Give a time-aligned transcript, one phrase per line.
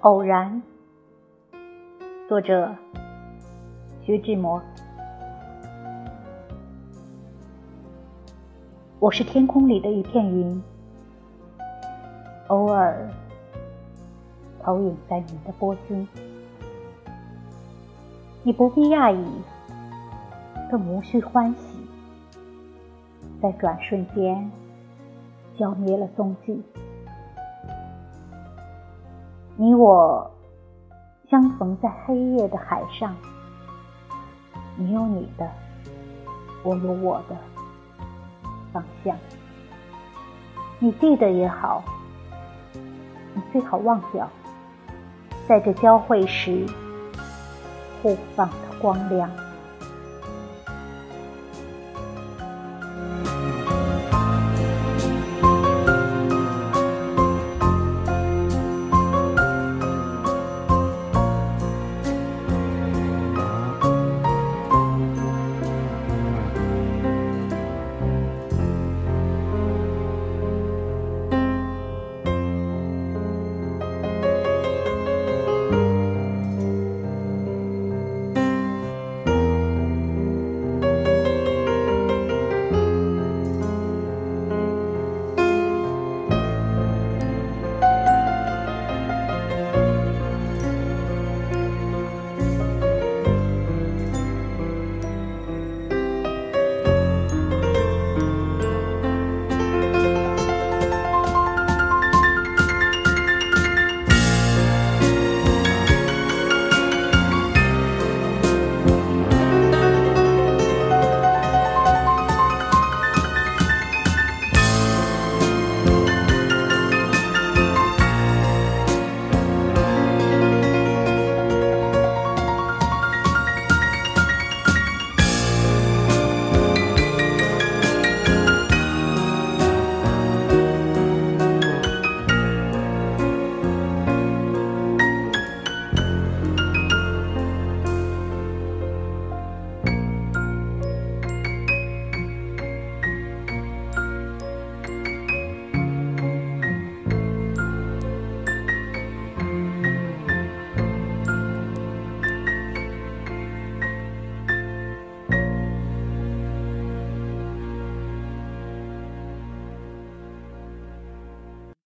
[0.00, 0.62] 偶然，
[2.26, 2.74] 作者
[4.02, 4.62] 徐志摩。
[8.98, 10.62] 我是天空里的一片云，
[12.46, 13.10] 偶尔
[14.62, 16.08] 投影在你的波心。
[18.42, 19.22] 你不必讶异，
[20.70, 21.78] 更无需欢喜，
[23.42, 24.50] 在转瞬间
[25.58, 26.62] 消灭了踪迹。
[29.60, 30.30] 你我
[31.28, 33.14] 相逢在黑夜的海上，
[34.74, 35.46] 你有你的，
[36.62, 37.36] 我有我的
[38.72, 39.14] 方向。
[40.78, 41.84] 你记得也好，
[43.34, 44.26] 你最好忘掉，
[45.46, 46.64] 在这交汇时
[48.02, 49.30] 互放的光亮。